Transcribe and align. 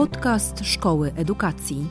Podcast 0.00 0.64
Szkoły 0.64 1.12
Edukacji. 1.16 1.86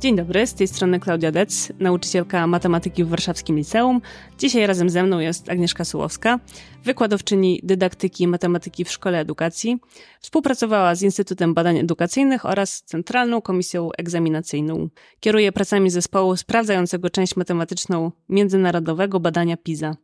Dzień 0.00 0.16
dobry, 0.16 0.46
z 0.46 0.54
tej 0.54 0.68
strony 0.68 1.00
Klaudia 1.00 1.32
Dec, 1.32 1.72
nauczycielka 1.78 2.46
matematyki 2.46 3.04
w 3.04 3.08
Warszawskim 3.08 3.56
Liceum. 3.56 4.00
Dzisiaj 4.38 4.66
razem 4.66 4.90
ze 4.90 5.02
mną 5.02 5.18
jest 5.18 5.48
Agnieszka 5.48 5.84
Sułowska, 5.84 6.40
wykładowczyni 6.84 7.60
dydaktyki 7.62 8.24
i 8.24 8.28
matematyki 8.28 8.84
w 8.84 8.90
Szkole 8.90 9.20
Edukacji. 9.20 9.78
Współpracowała 10.20 10.94
z 10.94 11.02
Instytutem 11.02 11.54
Badań 11.54 11.78
Edukacyjnych 11.78 12.46
oraz 12.46 12.82
Centralną 12.82 13.42
Komisją 13.42 13.88
Egzaminacyjną. 13.98 14.88
Kieruje 15.20 15.52
pracami 15.52 15.90
zespołu 15.90 16.36
sprawdzającego 16.36 17.10
część 17.10 17.36
matematyczną 17.36 18.12
międzynarodowego 18.28 19.20
badania 19.20 19.56
PISA. 19.56 19.96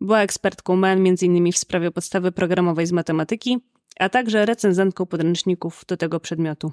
Była 0.00 0.20
ekspertką 0.20 0.76
MEN 0.76 1.06
m.in. 1.06 1.52
w 1.52 1.58
sprawie 1.58 1.90
podstawy 1.90 2.32
programowej 2.32 2.86
z 2.86 2.92
matematyki, 2.92 3.58
a 4.00 4.08
także 4.08 4.46
recenzentką 4.46 5.06
podręczników 5.06 5.84
do 5.88 5.96
tego 5.96 6.20
przedmiotu. 6.20 6.72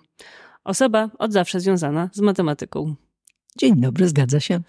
Osoba 0.63 1.09
od 1.19 1.33
zawsze 1.33 1.59
związana 1.59 2.09
z 2.13 2.19
matematyką. 2.19 2.95
Dzień 3.57 3.81
dobry, 3.81 4.07
zgadza 4.07 4.39
się. 4.39 4.59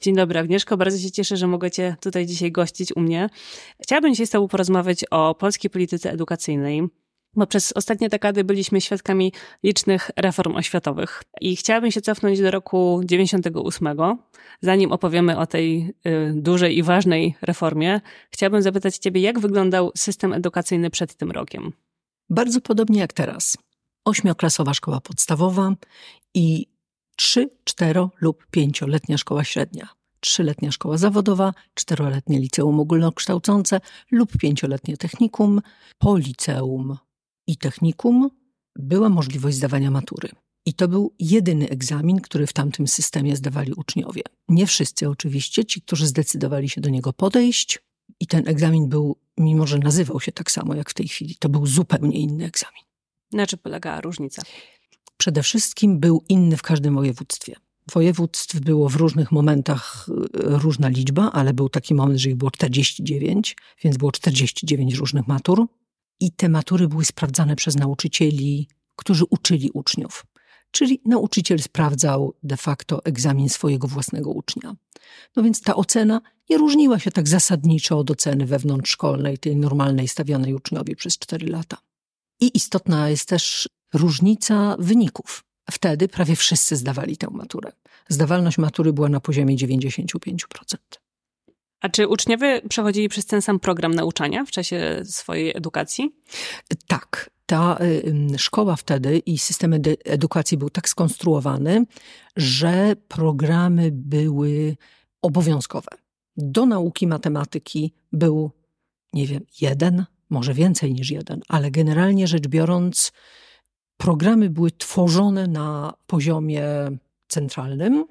Dzień 0.00 0.14
dobry, 0.14 0.38
Agnieszko. 0.38 0.76
Bardzo 0.76 0.98
się 0.98 1.10
cieszę, 1.10 1.36
że 1.36 1.46
mogę 1.46 1.70
Cię 1.70 1.96
tutaj 2.00 2.26
dzisiaj 2.26 2.52
gościć 2.52 2.96
u 2.96 3.00
mnie. 3.00 3.28
Chciałabym 3.82 4.12
dzisiaj 4.12 4.26
z 4.26 4.30
Tobą 4.30 4.48
porozmawiać 4.48 5.04
o 5.10 5.34
polskiej 5.34 5.70
polityce 5.70 6.12
edukacyjnej, 6.12 6.82
bo 7.36 7.46
przez 7.46 7.72
ostatnie 7.72 8.08
dekady 8.08 8.44
byliśmy 8.44 8.80
świadkami 8.80 9.32
licznych 9.62 10.10
reform 10.16 10.56
oświatowych. 10.56 11.22
I 11.40 11.56
chciałabym 11.56 11.90
się 11.90 12.00
cofnąć 12.00 12.40
do 12.40 12.50
roku 12.50 13.00
98. 13.04 13.88
Zanim 14.60 14.92
opowiemy 14.92 15.38
o 15.38 15.46
tej 15.46 15.94
y, 16.06 16.32
dużej 16.34 16.78
i 16.78 16.82
ważnej 16.82 17.34
reformie, 17.42 18.00
chciałabym 18.30 18.62
zapytać 18.62 18.98
Ciebie, 18.98 19.20
jak 19.20 19.40
wyglądał 19.40 19.90
system 19.96 20.32
edukacyjny 20.32 20.90
przed 20.90 21.14
tym 21.14 21.30
rokiem? 21.30 21.72
Bardzo 22.32 22.60
podobnie 22.60 23.00
jak 23.00 23.12
teraz. 23.12 23.56
Ośmioklasowa 24.04 24.74
szkoła 24.74 25.00
podstawowa 25.00 25.74
i 26.34 26.66
trzy, 27.16 27.50
cztero 27.64 28.10
lub 28.20 28.46
pięcioletnia 28.50 29.18
szkoła 29.18 29.44
średnia. 29.44 29.88
Trzyletnia 30.20 30.72
szkoła 30.72 30.98
zawodowa, 30.98 31.54
czteroletnie 31.74 32.38
liceum 32.38 32.80
ogólnokształcące 32.80 33.80
lub 34.10 34.38
pięcioletnie 34.38 34.96
technikum. 34.96 35.60
Po 35.98 36.16
liceum 36.16 36.96
i 37.46 37.56
technikum 37.56 38.30
była 38.76 39.08
możliwość 39.08 39.56
zdawania 39.56 39.90
matury. 39.90 40.28
I 40.66 40.74
to 40.74 40.88
był 40.88 41.14
jedyny 41.18 41.68
egzamin, 41.68 42.20
który 42.20 42.46
w 42.46 42.52
tamtym 42.52 42.88
systemie 42.88 43.36
zdawali 43.36 43.72
uczniowie. 43.72 44.22
Nie 44.48 44.66
wszyscy 44.66 45.08
oczywiście, 45.08 45.64
ci, 45.64 45.82
którzy 45.82 46.06
zdecydowali 46.06 46.68
się 46.68 46.80
do 46.80 46.90
niego 46.90 47.12
podejść. 47.12 47.78
I 48.20 48.26
ten 48.26 48.48
egzamin 48.48 48.88
był, 48.88 49.16
mimo 49.38 49.66
że 49.66 49.78
nazywał 49.78 50.20
się 50.20 50.32
tak 50.32 50.50
samo 50.50 50.74
jak 50.74 50.90
w 50.90 50.94
tej 50.94 51.08
chwili, 51.08 51.36
to 51.38 51.48
był 51.48 51.66
zupełnie 51.66 52.18
inny 52.18 52.44
egzamin. 52.44 52.82
Na 53.32 53.46
czym 53.46 53.58
polegała 53.58 54.00
różnica? 54.00 54.42
Przede 55.16 55.42
wszystkim 55.42 56.00
był 56.00 56.24
inny 56.28 56.56
w 56.56 56.62
każdym 56.62 56.94
województwie. 56.94 57.56
Województw 57.92 58.60
było 58.60 58.88
w 58.88 58.96
różnych 58.96 59.32
momentach 59.32 60.06
y, 60.08 60.12
różna 60.34 60.88
liczba, 60.88 61.30
ale 61.32 61.54
był 61.54 61.68
taki 61.68 61.94
moment, 61.94 62.20
że 62.20 62.30
ich 62.30 62.36
było 62.36 62.50
49, 62.50 63.56
więc 63.84 63.96
było 63.96 64.12
49 64.12 64.94
różnych 64.94 65.28
matur. 65.28 65.66
I 66.20 66.32
te 66.32 66.48
matury 66.48 66.88
były 66.88 67.04
sprawdzane 67.04 67.56
przez 67.56 67.76
nauczycieli, 67.76 68.68
którzy 68.96 69.24
uczyli 69.30 69.70
uczniów. 69.74 70.26
Czyli 70.72 71.00
nauczyciel 71.04 71.58
sprawdzał 71.58 72.34
de 72.42 72.56
facto 72.56 73.04
egzamin 73.04 73.48
swojego 73.48 73.88
własnego 73.88 74.30
ucznia. 74.30 74.76
No 75.36 75.42
więc 75.42 75.60
ta 75.60 75.76
ocena 75.76 76.20
nie 76.50 76.58
różniła 76.58 76.98
się 76.98 77.10
tak 77.10 77.28
zasadniczo 77.28 77.98
od 77.98 78.10
oceny 78.10 78.46
wewnątrzszkolnej, 78.46 79.38
tej 79.38 79.56
normalnej 79.56 80.08
stawianej 80.08 80.54
uczniowi 80.54 80.96
przez 80.96 81.18
4 81.18 81.46
lata. 81.46 81.76
I 82.40 82.56
istotna 82.56 83.10
jest 83.10 83.28
też 83.28 83.68
różnica 83.94 84.76
wyników. 84.78 85.44
Wtedy 85.70 86.08
prawie 86.08 86.36
wszyscy 86.36 86.76
zdawali 86.76 87.16
tę 87.16 87.26
maturę. 87.30 87.72
Zdawalność 88.08 88.58
matury 88.58 88.92
była 88.92 89.08
na 89.08 89.20
poziomie 89.20 89.56
95%. 89.56 90.76
A 91.80 91.88
czy 91.88 92.08
uczniowie 92.08 92.62
przechodzili 92.68 93.08
przez 93.08 93.26
ten 93.26 93.42
sam 93.42 93.60
program 93.60 93.94
nauczania 93.94 94.44
w 94.44 94.50
czasie 94.50 95.02
swojej 95.04 95.56
edukacji? 95.56 96.14
Tak. 96.86 97.30
Ta 97.52 97.78
y, 97.80 98.38
szkoła 98.38 98.76
wtedy 98.76 99.18
i 99.18 99.38
system 99.38 99.74
edukacji 100.04 100.58
był 100.58 100.70
tak 100.70 100.88
skonstruowany, 100.88 101.84
że 102.36 102.96
programy 103.08 103.90
były 103.92 104.76
obowiązkowe. 105.22 105.88
Do 106.36 106.66
nauki 106.66 107.06
matematyki 107.06 107.92
był, 108.12 108.50
nie 109.12 109.26
wiem, 109.26 109.44
jeden 109.60 110.04
może 110.30 110.54
więcej 110.54 110.94
niż 110.94 111.10
jeden, 111.10 111.40
ale 111.48 111.70
generalnie 111.70 112.26
rzecz 112.26 112.48
biorąc, 112.48 113.12
programy 113.96 114.50
były 114.50 114.70
tworzone 114.70 115.46
na 115.46 115.94
poziomie 116.06 116.64
centralnym 117.28 118.04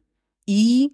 i 0.48 0.90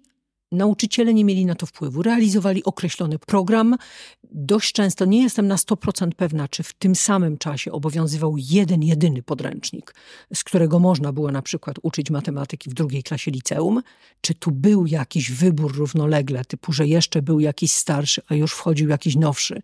Nauczyciele 0.52 1.14
nie 1.14 1.24
mieli 1.24 1.46
na 1.46 1.54
to 1.54 1.66
wpływu, 1.66 2.02
realizowali 2.02 2.64
określony 2.64 3.18
program. 3.18 3.76
Dość 4.24 4.72
często 4.72 5.04
nie 5.04 5.22
jestem 5.22 5.46
na 5.48 5.56
100% 5.56 6.10
pewna, 6.16 6.48
czy 6.48 6.62
w 6.62 6.72
tym 6.72 6.94
samym 6.94 7.38
czasie 7.38 7.72
obowiązywał 7.72 8.34
jeden, 8.36 8.82
jedyny 8.82 9.22
podręcznik, 9.22 9.94
z 10.34 10.44
którego 10.44 10.78
można 10.78 11.12
było 11.12 11.32
na 11.32 11.42
przykład 11.42 11.76
uczyć 11.82 12.10
matematyki 12.10 12.70
w 12.70 12.74
drugiej 12.74 13.02
klasie 13.02 13.30
liceum, 13.30 13.82
czy 14.20 14.34
tu 14.34 14.50
był 14.50 14.86
jakiś 14.86 15.30
wybór 15.30 15.76
równolegle, 15.76 16.44
typu, 16.44 16.72
że 16.72 16.86
jeszcze 16.86 17.22
był 17.22 17.40
jakiś 17.40 17.72
starszy, 17.72 18.22
a 18.28 18.34
już 18.34 18.52
wchodził 18.52 18.88
jakiś 18.88 19.16
nowszy. 19.16 19.62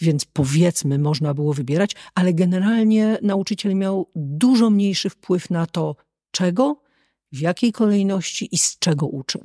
Więc 0.00 0.24
powiedzmy, 0.24 0.98
można 0.98 1.34
było 1.34 1.54
wybierać, 1.54 1.96
ale 2.14 2.34
generalnie 2.34 3.18
nauczyciel 3.22 3.74
miał 3.74 4.10
dużo 4.16 4.70
mniejszy 4.70 5.10
wpływ 5.10 5.50
na 5.50 5.66
to, 5.66 5.96
czego, 6.30 6.82
w 7.32 7.40
jakiej 7.40 7.72
kolejności 7.72 8.48
i 8.54 8.58
z 8.58 8.78
czego 8.78 9.06
uczy. 9.06 9.38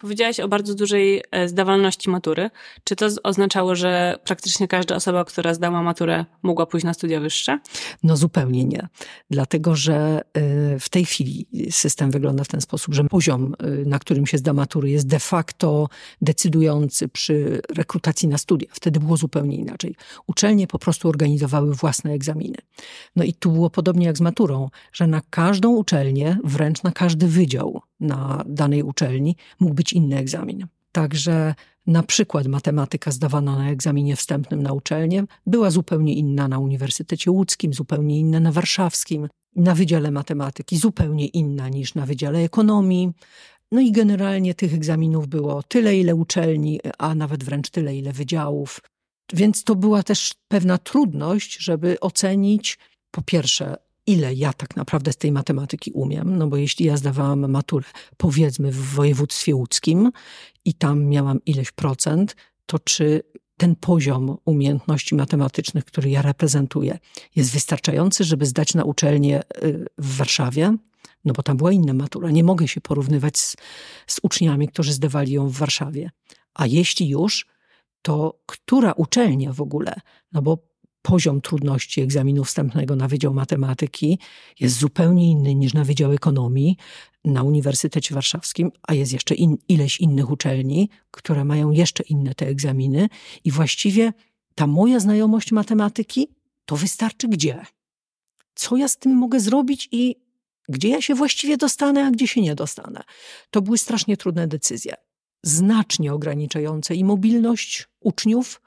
Powiedziałaś 0.00 0.40
o 0.40 0.48
bardzo 0.48 0.74
dużej 0.74 1.22
e, 1.30 1.48
zdawalności 1.48 2.10
matury. 2.10 2.50
Czy 2.84 2.96
to 2.96 3.08
oznaczało, 3.22 3.74
że 3.74 4.18
praktycznie 4.24 4.68
każda 4.68 4.96
osoba, 4.96 5.24
która 5.24 5.54
zdała 5.54 5.82
maturę, 5.82 6.24
mogła 6.42 6.66
pójść 6.66 6.84
na 6.84 6.94
studia 6.94 7.20
wyższe? 7.20 7.58
No 8.02 8.16
zupełnie 8.16 8.64
nie. 8.64 8.88
Dlatego, 9.30 9.76
że 9.76 10.20
e, 10.34 10.78
w 10.78 10.88
tej 10.88 11.04
chwili 11.04 11.46
system 11.70 12.10
wygląda 12.10 12.44
w 12.44 12.48
ten 12.48 12.60
sposób, 12.60 12.94
że 12.94 13.04
poziom, 13.04 13.54
e, 13.58 13.68
na 13.68 13.98
którym 13.98 14.26
się 14.26 14.38
zda 14.38 14.52
matury, 14.52 14.90
jest 14.90 15.06
de 15.06 15.18
facto 15.18 15.88
decydujący 16.22 17.08
przy 17.08 17.60
rekrutacji 17.76 18.28
na 18.28 18.38
studia. 18.38 18.68
Wtedy 18.72 19.00
było 19.00 19.16
zupełnie 19.16 19.56
inaczej. 19.56 19.96
Uczelnie 20.26 20.66
po 20.66 20.78
prostu 20.78 21.08
organizowały 21.08 21.74
własne 21.74 22.12
egzaminy. 22.12 22.58
No 23.16 23.24
i 23.24 23.32
tu 23.32 23.52
było 23.52 23.70
podobnie 23.70 24.06
jak 24.06 24.16
z 24.16 24.20
maturą, 24.20 24.70
że 24.92 25.06
na 25.06 25.20
każdą 25.30 25.70
uczelnię, 25.70 26.38
wręcz 26.44 26.82
na 26.82 26.92
każdy 26.92 27.26
wydział 27.26 27.82
na 28.00 28.44
danej 28.46 28.82
uczelni 28.82 29.36
mógł 29.60 29.74
być 29.74 29.92
inny 29.92 30.16
egzamin. 30.16 30.66
Także 30.92 31.54
na 31.86 32.02
przykład 32.02 32.46
matematyka 32.46 33.10
zdawana 33.10 33.58
na 33.58 33.70
egzaminie 33.70 34.16
wstępnym 34.16 34.62
na 34.62 34.72
uczelnię 34.72 35.24
była 35.46 35.70
zupełnie 35.70 36.14
inna 36.14 36.48
na 36.48 36.58
Uniwersytecie 36.58 37.30
Łódzkim, 37.30 37.74
zupełnie 37.74 38.18
inna 38.18 38.40
na 38.40 38.52
Warszawskim, 38.52 39.28
na 39.56 39.74
Wydziale 39.74 40.10
Matematyki 40.10 40.76
zupełnie 40.76 41.26
inna 41.26 41.68
niż 41.68 41.94
na 41.94 42.06
Wydziale 42.06 42.38
Ekonomii. 42.38 43.12
No 43.72 43.80
i 43.80 43.92
generalnie 43.92 44.54
tych 44.54 44.74
egzaminów 44.74 45.28
było 45.28 45.62
tyle, 45.62 45.96
ile 45.96 46.14
uczelni, 46.14 46.80
a 46.98 47.14
nawet 47.14 47.44
wręcz 47.44 47.70
tyle, 47.70 47.96
ile 47.96 48.12
wydziałów. 48.12 48.80
Więc 49.32 49.64
to 49.64 49.74
była 49.74 50.02
też 50.02 50.34
pewna 50.48 50.78
trudność, 50.78 51.58
żeby 51.58 52.00
ocenić 52.00 52.78
po 53.10 53.22
pierwsze 53.22 53.76
ile 54.06 54.34
ja 54.34 54.52
tak 54.52 54.76
naprawdę 54.76 55.12
z 55.12 55.16
tej 55.16 55.32
matematyki 55.32 55.92
umiem, 55.92 56.38
no 56.38 56.46
bo 56.46 56.56
jeśli 56.56 56.86
ja 56.86 56.96
zdawałam 56.96 57.50
maturę, 57.50 57.86
powiedzmy, 58.16 58.72
w 58.72 58.94
województwie 58.94 59.54
łódzkim 59.54 60.10
i 60.64 60.74
tam 60.74 61.04
miałam 61.04 61.44
ileś 61.46 61.72
procent, 61.72 62.36
to 62.66 62.78
czy 62.78 63.22
ten 63.56 63.76
poziom 63.76 64.36
umiejętności 64.44 65.14
matematycznych, 65.14 65.84
który 65.84 66.10
ja 66.10 66.22
reprezentuję, 66.22 66.98
jest 67.36 67.52
wystarczający, 67.52 68.24
żeby 68.24 68.46
zdać 68.46 68.74
na 68.74 68.84
uczelnię 68.84 69.42
y, 69.64 69.86
w 69.98 70.16
Warszawie? 70.16 70.76
No 71.24 71.32
bo 71.32 71.42
tam 71.42 71.56
była 71.56 71.72
inna 71.72 71.92
matura. 71.92 72.30
Nie 72.30 72.44
mogę 72.44 72.68
się 72.68 72.80
porównywać 72.80 73.38
z, 73.38 73.56
z 74.06 74.20
uczniami, 74.22 74.68
którzy 74.68 74.92
zdawali 74.92 75.32
ją 75.32 75.48
w 75.48 75.52
Warszawie. 75.52 76.10
A 76.54 76.66
jeśli 76.66 77.08
już, 77.08 77.46
to 78.02 78.40
która 78.46 78.92
uczelnia 78.92 79.52
w 79.52 79.60
ogóle? 79.60 79.94
No 80.32 80.42
bo 80.42 80.69
poziom 81.02 81.40
trudności 81.40 82.00
egzaminu 82.00 82.44
wstępnego 82.44 82.96
na 82.96 83.08
Wydział 83.08 83.34
Matematyki 83.34 84.18
jest 84.60 84.78
zupełnie 84.78 85.30
inny 85.30 85.54
niż 85.54 85.74
na 85.74 85.84
Wydział 85.84 86.12
Ekonomii 86.12 86.76
na 87.24 87.42
Uniwersytecie 87.42 88.14
Warszawskim, 88.14 88.72
a 88.82 88.94
jest 88.94 89.12
jeszcze 89.12 89.34
in, 89.34 89.56
ileś 89.68 90.00
innych 90.00 90.30
uczelni, 90.30 90.88
które 91.10 91.44
mają 91.44 91.70
jeszcze 91.70 92.02
inne 92.02 92.34
te 92.34 92.46
egzaminy 92.46 93.08
i 93.44 93.50
właściwie 93.50 94.12
ta 94.54 94.66
moja 94.66 95.00
znajomość 95.00 95.52
matematyki 95.52 96.28
to 96.64 96.76
wystarczy 96.76 97.28
gdzie? 97.28 97.64
Co 98.54 98.76
ja 98.76 98.88
z 98.88 98.96
tym 98.96 99.16
mogę 99.16 99.40
zrobić 99.40 99.88
i 99.92 100.16
gdzie 100.68 100.88
ja 100.88 101.02
się 101.02 101.14
właściwie 101.14 101.56
dostanę, 101.56 102.06
a 102.06 102.10
gdzie 102.10 102.28
się 102.28 102.40
nie 102.40 102.54
dostanę? 102.54 103.02
To 103.50 103.62
były 103.62 103.78
strasznie 103.78 104.16
trudne 104.16 104.48
decyzje. 104.48 104.94
Znacznie 105.42 106.12
ograniczające 106.12 106.94
i 106.94 107.04
mobilność 107.04 107.88
uczniów, 108.00 108.62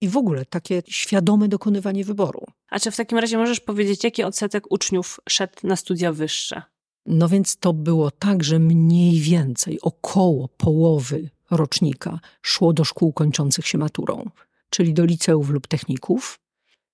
i 0.00 0.08
w 0.08 0.16
ogóle 0.16 0.44
takie 0.44 0.82
świadome 0.88 1.48
dokonywanie 1.48 2.04
wyboru. 2.04 2.44
A 2.70 2.80
czy 2.80 2.90
w 2.90 2.96
takim 2.96 3.18
razie 3.18 3.38
możesz 3.38 3.60
powiedzieć, 3.60 4.04
jaki 4.04 4.22
odsetek 4.22 4.72
uczniów 4.72 5.20
szedł 5.28 5.54
na 5.62 5.76
studia 5.76 6.12
wyższe? 6.12 6.62
No 7.06 7.28
więc 7.28 7.56
to 7.56 7.72
było 7.72 8.10
tak, 8.10 8.44
że 8.44 8.58
mniej 8.58 9.20
więcej 9.20 9.80
około 9.80 10.48
połowy 10.48 11.30
rocznika 11.50 12.20
szło 12.42 12.72
do 12.72 12.84
szkół 12.84 13.12
kończących 13.12 13.66
się 13.66 13.78
maturą, 13.78 14.30
czyli 14.70 14.94
do 14.94 15.04
liceów 15.04 15.50
lub 15.50 15.66
techników. 15.66 16.40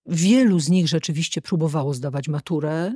Wielu 0.07 0.61
z 0.61 0.69
nich 0.69 0.89
rzeczywiście 0.89 1.43
próbowało 1.43 1.95
zdawać 1.95 2.29
maturę, 2.29 2.93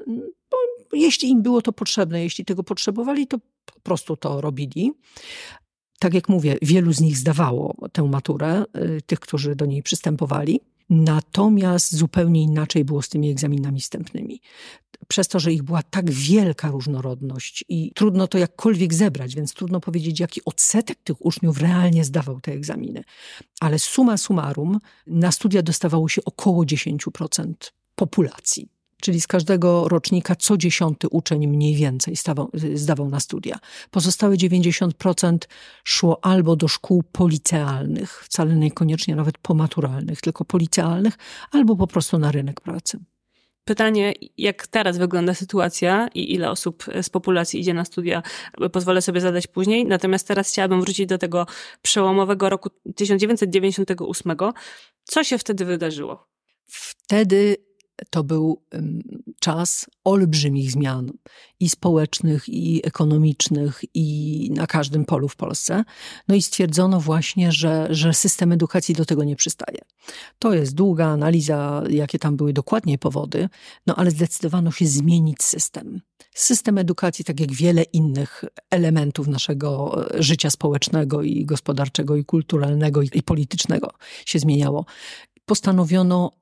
bo 0.50 0.56
jeśli 0.96 1.28
im 1.28 1.42
było 1.42 1.62
to 1.62 1.72
potrzebne, 1.72 2.22
jeśli 2.22 2.44
tego 2.44 2.62
potrzebowali, 2.62 3.26
to 3.26 3.38
po 3.64 3.80
prostu 3.82 4.16
to 4.16 4.40
robili. 4.40 4.92
Tak 6.00 6.14
jak 6.14 6.28
mówię, 6.28 6.56
wielu 6.62 6.92
z 6.92 7.00
nich 7.00 7.16
zdawało 7.16 7.74
tę 7.92 8.02
maturę, 8.02 8.64
y, 8.76 9.02
tych, 9.06 9.20
którzy 9.20 9.56
do 9.56 9.66
niej 9.66 9.82
przystępowali. 9.82 10.60
Natomiast 10.90 11.96
zupełnie 11.96 12.42
inaczej 12.42 12.84
było 12.84 13.02
z 13.02 13.08
tymi 13.08 13.30
egzaminami 13.30 13.80
wstępnymi. 13.80 14.40
Przez 15.08 15.28
to, 15.28 15.40
że 15.40 15.52
ich 15.52 15.62
była 15.62 15.82
tak 15.82 16.10
wielka 16.10 16.68
różnorodność 16.68 17.64
i 17.68 17.92
trudno 17.94 18.26
to 18.26 18.38
jakkolwiek 18.38 18.94
zebrać, 18.94 19.34
więc 19.34 19.54
trudno 19.54 19.80
powiedzieć, 19.80 20.20
jaki 20.20 20.40
odsetek 20.44 20.98
tych 21.04 21.26
uczniów 21.26 21.58
realnie 21.58 22.04
zdawał 22.04 22.40
te 22.40 22.52
egzaminy. 22.52 23.02
Ale 23.60 23.78
suma 23.78 24.16
summarum, 24.16 24.78
na 25.06 25.32
studia 25.32 25.62
dostawało 25.62 26.08
się 26.08 26.24
około 26.24 26.64
10% 26.64 27.54
populacji 27.94 28.79
czyli 29.00 29.20
z 29.20 29.26
każdego 29.26 29.88
rocznika 29.88 30.36
co 30.36 30.56
dziesiąty 30.56 31.08
uczeń 31.08 31.46
mniej 31.46 31.74
więcej 31.74 32.16
stawał, 32.16 32.50
zdawał 32.74 33.08
na 33.08 33.20
studia. 33.20 33.58
Pozostałe 33.90 34.36
90% 34.36 35.38
szło 35.84 36.18
albo 36.22 36.56
do 36.56 36.68
szkół 36.68 37.02
policealnych, 37.12 38.24
wcale 38.24 38.56
niekoniecznie 38.56 39.16
nawet 39.16 39.38
pomaturalnych, 39.38 40.20
tylko 40.20 40.44
policealnych, 40.44 41.18
albo 41.50 41.76
po 41.76 41.86
prostu 41.86 42.18
na 42.18 42.32
rynek 42.32 42.60
pracy. 42.60 42.98
Pytanie, 43.64 44.14
jak 44.38 44.66
teraz 44.66 44.98
wygląda 44.98 45.34
sytuacja 45.34 46.08
i 46.14 46.34
ile 46.34 46.50
osób 46.50 46.84
z 47.02 47.10
populacji 47.10 47.60
idzie 47.60 47.74
na 47.74 47.84
studia, 47.84 48.22
pozwolę 48.72 49.02
sobie 49.02 49.20
zadać 49.20 49.46
później. 49.46 49.86
Natomiast 49.86 50.28
teraz 50.28 50.48
chciałabym 50.48 50.80
wrócić 50.80 51.06
do 51.06 51.18
tego 51.18 51.46
przełomowego 51.82 52.48
roku 52.48 52.70
1998. 52.96 54.36
Co 55.04 55.24
się 55.24 55.38
wtedy 55.38 55.64
wydarzyło? 55.64 56.28
Wtedy 56.66 57.56
to 58.10 58.24
był 58.24 58.62
czas 59.40 59.86
olbrzymich 60.04 60.72
zmian 60.72 61.12
i 61.60 61.68
społecznych, 61.68 62.48
i 62.48 62.86
ekonomicznych, 62.86 63.80
i 63.94 64.50
na 64.54 64.66
każdym 64.66 65.04
polu 65.04 65.28
w 65.28 65.36
Polsce. 65.36 65.84
No 66.28 66.34
i 66.34 66.42
stwierdzono 66.42 67.00
właśnie, 67.00 67.52
że, 67.52 67.86
że 67.90 68.14
system 68.14 68.52
edukacji 68.52 68.94
do 68.94 69.04
tego 69.04 69.24
nie 69.24 69.36
przystaje. 69.36 69.78
To 70.38 70.54
jest 70.54 70.74
długa 70.74 71.06
analiza, 71.06 71.82
jakie 71.90 72.18
tam 72.18 72.36
były 72.36 72.52
dokładnie 72.52 72.98
powody, 72.98 73.48
no 73.86 73.96
ale 73.96 74.10
zdecydowano 74.10 74.70
się 74.70 74.86
zmienić 74.86 75.42
system. 75.42 76.00
System 76.34 76.78
edukacji, 76.78 77.24
tak 77.24 77.40
jak 77.40 77.52
wiele 77.52 77.82
innych 77.82 78.44
elementów 78.70 79.28
naszego 79.28 80.04
e, 80.14 80.22
życia 80.22 80.50
społecznego 80.50 81.22
i 81.22 81.44
gospodarczego, 81.44 82.16
i 82.16 82.24
kulturalnego, 82.24 83.02
i 83.02 83.22
politycznego 83.22 83.90
się 84.26 84.38
zmieniało 84.38 84.84
postanowiono 85.50 86.39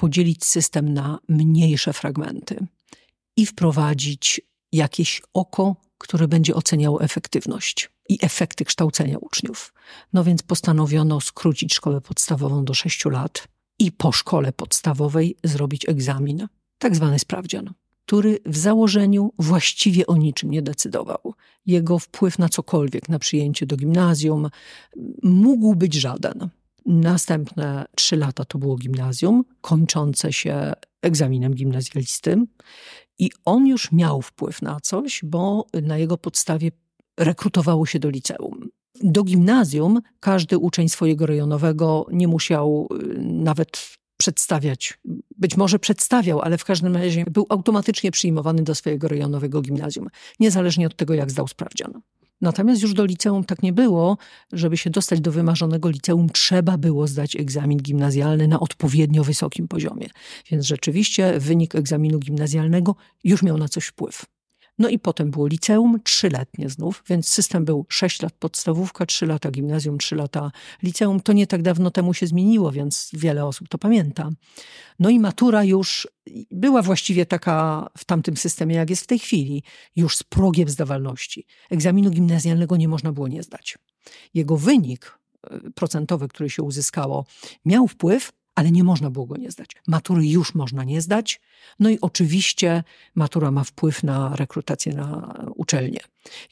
podzielić 0.00 0.44
system 0.44 0.94
na 0.94 1.18
mniejsze 1.28 1.92
fragmenty 1.92 2.66
i 3.36 3.46
wprowadzić 3.46 4.40
jakieś 4.72 5.22
oko, 5.34 5.76
które 5.98 6.28
będzie 6.28 6.54
oceniało 6.54 7.02
efektywność 7.02 7.90
i 8.08 8.18
efekty 8.22 8.64
kształcenia 8.64 9.18
uczniów. 9.18 9.74
No 10.12 10.24
więc 10.24 10.42
postanowiono 10.42 11.20
skrócić 11.20 11.74
szkołę 11.74 12.00
podstawową 12.00 12.64
do 12.64 12.74
6 12.74 13.04
lat 13.04 13.48
i 13.78 13.92
po 13.92 14.12
szkole 14.12 14.52
podstawowej 14.52 15.36
zrobić 15.44 15.88
egzamin, 15.88 16.48
tak 16.78 16.96
zwany 16.96 17.18
sprawdzian, 17.18 17.72
który 18.06 18.38
w 18.46 18.56
założeniu 18.56 19.32
właściwie 19.38 20.06
o 20.06 20.16
niczym 20.16 20.50
nie 20.50 20.62
decydował. 20.62 21.34
Jego 21.66 21.98
wpływ 21.98 22.38
na 22.38 22.48
cokolwiek, 22.48 23.08
na 23.08 23.18
przyjęcie 23.18 23.66
do 23.66 23.76
gimnazjum, 23.76 24.50
mógł 25.22 25.74
być 25.74 25.94
żaden. 25.94 26.50
Następne 26.86 27.86
trzy 27.96 28.16
lata 28.16 28.44
to 28.44 28.58
było 28.58 28.76
gimnazjum, 28.76 29.44
kończące 29.60 30.32
się 30.32 30.72
egzaminem 31.02 31.54
gimnazjalistym. 31.54 32.46
I 33.18 33.30
on 33.44 33.66
już 33.66 33.92
miał 33.92 34.22
wpływ 34.22 34.62
na 34.62 34.80
coś, 34.80 35.20
bo 35.24 35.66
na 35.82 35.98
jego 35.98 36.18
podstawie 36.18 36.70
rekrutowało 37.18 37.86
się 37.86 37.98
do 37.98 38.10
liceum. 38.10 38.68
Do 39.02 39.22
gimnazjum 39.24 40.00
każdy 40.20 40.58
uczeń 40.58 40.88
swojego 40.88 41.26
rejonowego 41.26 42.06
nie 42.12 42.28
musiał 42.28 42.88
y, 42.92 43.18
nawet 43.18 43.99
przedstawiać, 44.20 44.98
być 45.38 45.56
może 45.56 45.78
przedstawiał, 45.78 46.40
ale 46.40 46.58
w 46.58 46.64
każdym 46.64 46.96
razie 46.96 47.24
był 47.30 47.46
automatycznie 47.48 48.10
przyjmowany 48.10 48.62
do 48.62 48.74
swojego 48.74 49.08
rejonowego 49.08 49.62
gimnazjum, 49.62 50.08
niezależnie 50.40 50.86
od 50.86 50.96
tego, 50.96 51.14
jak 51.14 51.30
zdał 51.30 51.48
sprawdzian. 51.48 51.92
Natomiast 52.40 52.82
już 52.82 52.94
do 52.94 53.04
liceum 53.04 53.44
tak 53.44 53.62
nie 53.62 53.72
było. 53.72 54.18
Żeby 54.52 54.76
się 54.76 54.90
dostać 54.90 55.20
do 55.20 55.32
wymarzonego 55.32 55.90
liceum, 55.90 56.30
trzeba 56.30 56.78
było 56.78 57.06
zdać 57.06 57.36
egzamin 57.36 57.78
gimnazjalny 57.78 58.48
na 58.48 58.60
odpowiednio 58.60 59.24
wysokim 59.24 59.68
poziomie. 59.68 60.08
Więc 60.50 60.66
rzeczywiście 60.66 61.40
wynik 61.40 61.74
egzaminu 61.74 62.18
gimnazjalnego 62.18 62.96
już 63.24 63.42
miał 63.42 63.58
na 63.58 63.68
coś 63.68 63.84
wpływ. 63.84 64.24
No 64.80 64.88
i 64.88 64.98
potem 64.98 65.30
było 65.30 65.46
liceum, 65.46 66.00
trzyletnie 66.04 66.68
znów, 66.68 67.02
więc 67.08 67.28
system 67.28 67.64
był 67.64 67.86
sześć 67.88 68.22
lat 68.22 68.32
podstawówka, 68.32 69.06
trzy 69.06 69.26
lata 69.26 69.50
gimnazjum, 69.50 69.98
trzy 69.98 70.16
lata 70.16 70.52
liceum. 70.82 71.20
To 71.20 71.32
nie 71.32 71.46
tak 71.46 71.62
dawno 71.62 71.90
temu 71.90 72.14
się 72.14 72.26
zmieniło, 72.26 72.72
więc 72.72 73.10
wiele 73.12 73.46
osób 73.46 73.68
to 73.68 73.78
pamięta. 73.78 74.30
No 74.98 75.10
i 75.10 75.18
matura 75.18 75.64
już 75.64 76.08
była 76.50 76.82
właściwie 76.82 77.26
taka 77.26 77.86
w 77.98 78.04
tamtym 78.04 78.36
systemie, 78.36 78.76
jak 78.76 78.90
jest 78.90 79.02
w 79.02 79.06
tej 79.06 79.18
chwili, 79.18 79.62
już 79.96 80.16
z 80.16 80.22
progiem 80.22 80.68
zdawalności. 80.68 81.46
Egzaminu 81.70 82.10
gimnazjalnego 82.10 82.76
nie 82.76 82.88
można 82.88 83.12
było 83.12 83.28
nie 83.28 83.42
zdać. 83.42 83.78
Jego 84.34 84.56
wynik 84.56 85.18
e, 85.50 85.60
procentowy, 85.74 86.28
który 86.28 86.50
się 86.50 86.62
uzyskało, 86.62 87.26
miał 87.64 87.88
wpływ 87.88 88.32
ale 88.60 88.70
nie 88.70 88.84
można 88.84 89.10
było 89.10 89.26
go 89.26 89.36
nie 89.36 89.50
zdać. 89.50 89.70
Matury 89.86 90.26
już 90.26 90.54
można 90.54 90.84
nie 90.84 91.00
zdać. 91.00 91.40
No 91.78 91.90
i 91.90 91.98
oczywiście 92.00 92.84
matura 93.14 93.50
ma 93.50 93.64
wpływ 93.64 94.02
na 94.02 94.36
rekrutację 94.36 94.92
na 94.92 95.34
uczelnię. 95.54 96.00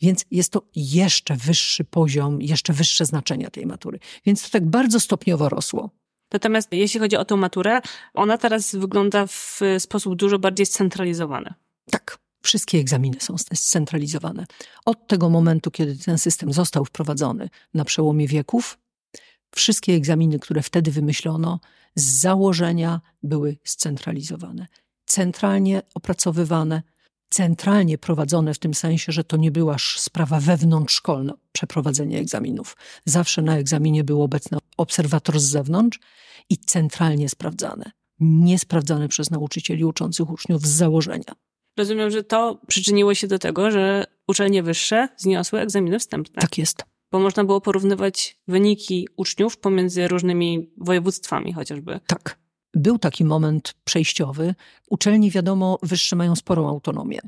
Więc 0.02 0.24
jest 0.30 0.52
to 0.52 0.62
jeszcze 0.76 1.36
wyższy 1.36 1.84
poziom, 1.84 2.42
jeszcze 2.42 2.72
wyższe 2.72 3.06
znaczenie 3.06 3.50
tej 3.50 3.66
matury. 3.66 3.98
Więc 4.26 4.42
to 4.42 4.50
tak 4.50 4.66
bardzo 4.66 5.00
stopniowo 5.00 5.48
rosło. 5.48 5.90
Natomiast 6.32 6.72
jeśli 6.72 7.00
chodzi 7.00 7.16
o 7.16 7.24
tę 7.24 7.36
maturę, 7.36 7.80
ona 8.14 8.38
teraz 8.38 8.74
wygląda 8.74 9.26
w 9.26 9.60
sposób 9.78 10.14
dużo 10.16 10.38
bardziej 10.38 10.66
scentralizowany. 10.66 11.54
Tak. 11.90 12.18
Wszystkie 12.42 12.78
egzaminy 12.78 13.16
są 13.20 13.38
scentralizowane. 13.54 14.46
Od 14.84 15.08
tego 15.08 15.30
momentu, 15.30 15.70
kiedy 15.70 15.96
ten 15.96 16.18
system 16.18 16.52
został 16.52 16.84
wprowadzony 16.84 17.48
na 17.74 17.84
przełomie 17.84 18.28
wieków, 18.28 18.78
wszystkie 19.54 19.92
egzaminy, 19.92 20.38
które 20.38 20.62
wtedy 20.62 20.90
wymyślono, 20.90 21.60
z 21.94 22.20
założenia 22.20 23.00
były 23.22 23.56
scentralizowane, 23.64 24.66
centralnie 25.06 25.82
opracowywane, 25.94 26.82
centralnie 27.30 27.98
prowadzone 27.98 28.54
w 28.54 28.58
tym 28.58 28.74
sensie, 28.74 29.12
że 29.12 29.24
to 29.24 29.36
nie 29.36 29.50
była 29.50 29.76
sprawa 29.96 30.40
wewnątrzszkolna, 30.40 31.34
przeprowadzenie 31.52 32.18
egzaminów. 32.18 32.76
Zawsze 33.04 33.42
na 33.42 33.58
egzaminie 33.58 34.04
był 34.04 34.22
obecny 34.22 34.58
obserwator 34.76 35.40
z 35.40 35.44
zewnątrz 35.44 35.98
i 36.50 36.56
centralnie 36.58 37.28
sprawdzane. 37.28 37.90
Nie 38.20 38.58
sprawdzane 38.58 39.08
przez 39.08 39.30
nauczycieli 39.30 39.84
uczących 39.84 40.30
uczniów 40.30 40.66
z 40.66 40.70
założenia. 40.70 41.34
Rozumiem, 41.76 42.10
że 42.10 42.24
to 42.24 42.60
przyczyniło 42.66 43.14
się 43.14 43.26
do 43.26 43.38
tego, 43.38 43.70
że 43.70 44.04
uczelnie 44.28 44.62
wyższe 44.62 45.08
zniosły 45.16 45.60
egzaminy 45.60 45.98
wstępne. 45.98 46.42
Tak 46.42 46.58
jest 46.58 46.82
bo 47.10 47.18
można 47.18 47.44
było 47.44 47.60
porównywać 47.60 48.38
wyniki 48.48 49.08
uczniów 49.16 49.56
pomiędzy 49.56 50.08
różnymi 50.08 50.70
województwami 50.76 51.52
chociażby. 51.52 52.00
Tak. 52.06 52.38
Był 52.74 52.98
taki 52.98 53.24
moment 53.24 53.74
przejściowy. 53.84 54.54
Uczelnie, 54.90 55.30
wiadomo, 55.30 55.78
wyższe 55.82 56.16
mają 56.16 56.36
sporą 56.36 56.68
autonomię. 56.68 57.20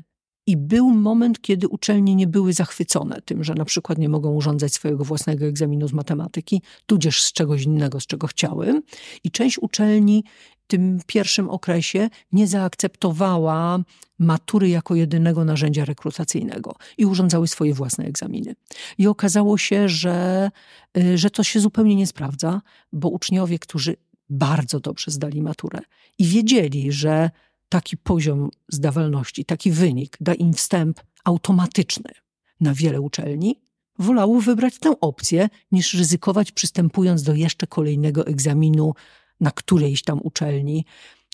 I 0.47 0.57
był 0.57 0.89
moment, 0.89 1.41
kiedy 1.41 1.67
uczelnie 1.67 2.15
nie 2.15 2.27
były 2.27 2.53
zachwycone 2.53 3.21
tym, 3.21 3.43
że 3.43 3.53
na 3.53 3.65
przykład 3.65 3.97
nie 3.97 4.09
mogą 4.09 4.33
urządzać 4.33 4.73
swojego 4.73 5.03
własnego 5.03 5.45
egzaminu 5.45 5.87
z 5.87 5.93
matematyki, 5.93 6.61
tudzież 6.85 7.23
z 7.23 7.33
czegoś 7.33 7.63
innego, 7.63 7.99
z 7.99 8.07
czego 8.07 8.27
chciały. 8.27 8.81
I 9.23 9.31
część 9.31 9.59
uczelni 9.59 10.23
tym 10.71 10.99
pierwszym 11.05 11.49
okresie 11.49 12.09
nie 12.31 12.47
zaakceptowała 12.47 13.79
matury 14.19 14.69
jako 14.69 14.95
jedynego 14.95 15.45
narzędzia 15.45 15.85
rekrutacyjnego 15.85 16.75
i 16.97 17.05
urządzały 17.05 17.47
swoje 17.47 17.73
własne 17.73 18.05
egzaminy. 18.05 18.55
I 18.97 19.07
okazało 19.07 19.57
się, 19.57 19.89
że, 19.89 20.51
y, 20.97 21.17
że 21.17 21.29
to 21.29 21.43
się 21.43 21.59
zupełnie 21.59 21.95
nie 21.95 22.07
sprawdza, 22.07 22.61
bo 22.93 23.09
uczniowie, 23.09 23.59
którzy 23.59 23.95
bardzo 24.29 24.79
dobrze 24.79 25.11
zdali 25.11 25.41
maturę 25.41 25.79
i 26.17 26.25
wiedzieli, 26.25 26.91
że 26.91 27.29
taki 27.69 27.97
poziom 27.97 28.49
zdawalności, 28.69 29.45
taki 29.45 29.71
wynik 29.71 30.17
da 30.21 30.33
im 30.33 30.53
wstęp 30.53 30.99
automatyczny 31.23 32.11
na 32.59 32.73
wiele 32.73 33.01
uczelni, 33.01 33.61
wolało 33.99 34.41
wybrać 34.41 34.79
tę 34.79 34.93
opcję, 35.01 35.49
niż 35.71 35.93
ryzykować 35.93 36.51
przystępując 36.51 37.23
do 37.23 37.33
jeszcze 37.33 37.67
kolejnego 37.67 38.27
egzaminu 38.27 38.93
na 39.41 39.51
którejś 39.51 40.03
tam 40.03 40.19
uczelni, 40.23 40.85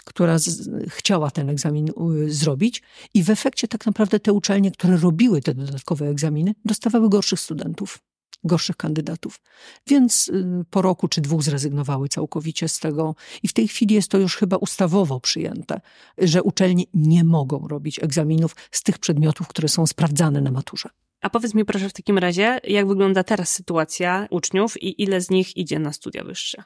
która 0.05 0.39
z, 0.39 0.69
chciała 0.89 1.31
ten 1.31 1.49
egzamin 1.49 1.89
y, 1.89 2.33
zrobić 2.33 2.81
i 3.13 3.23
w 3.23 3.29
efekcie 3.29 3.67
tak 3.67 3.85
naprawdę 3.85 4.19
te 4.19 4.33
uczelnie, 4.33 4.71
które 4.71 4.97
robiły 4.97 5.41
te 5.41 5.53
dodatkowe 5.53 6.07
egzaminy, 6.07 6.55
dostawały 6.65 7.09
gorszych 7.09 7.39
studentów 7.39 7.99
gorszych 8.43 8.77
kandydatów. 8.77 9.41
Więc 9.87 10.27
y, 10.27 10.65
po 10.69 10.81
roku 10.81 11.07
czy 11.07 11.21
dwóch 11.21 11.43
zrezygnowały 11.43 12.09
całkowicie 12.09 12.69
z 12.69 12.79
tego 12.79 13.15
i 13.43 13.47
w 13.47 13.53
tej 13.53 13.67
chwili 13.67 13.95
jest 13.95 14.11
to 14.11 14.17
już 14.17 14.35
chyba 14.35 14.57
ustawowo 14.57 15.19
przyjęte, 15.19 15.81
że 16.17 16.43
uczelnie 16.43 16.83
nie 16.93 17.23
mogą 17.23 17.67
robić 17.67 17.99
egzaminów 17.99 18.55
z 18.71 18.83
tych 18.83 18.99
przedmiotów, 18.99 19.47
które 19.47 19.67
są 19.67 19.87
sprawdzane 19.87 20.41
na 20.41 20.51
maturze. 20.51 20.89
A 21.21 21.29
powiedz 21.29 21.53
mi 21.53 21.65
proszę 21.65 21.89
w 21.89 21.93
takim 21.93 22.17
razie, 22.17 22.59
jak 22.63 22.87
wygląda 22.87 23.23
teraz 23.23 23.51
sytuacja 23.51 24.27
uczniów 24.29 24.83
i 24.83 25.03
ile 25.03 25.21
z 25.21 25.29
nich 25.29 25.57
idzie 25.57 25.79
na 25.79 25.93
studia 25.93 26.23
wyższe? 26.23 26.63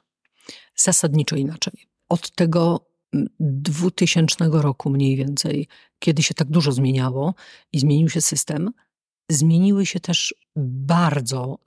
Zasadniczo 0.76 1.36
inaczej. 1.36 1.74
Od 2.10 2.32
tego 2.32 2.92
2000 3.40 4.46
mm, 4.46 4.62
roku 4.62 4.90
mniej 4.90 5.16
więcej, 5.16 5.68
kiedy 6.00 6.24
się 6.24 6.34
tak 6.34 6.48
dużo 6.48 6.72
zmieniało 6.72 7.34
i 7.74 7.80
zmienił 7.80 8.10
się 8.10 8.22
system, 8.22 8.72
zmieniły 9.30 9.86
się 9.86 10.00
też 10.00 10.36
bardzo 10.56 11.60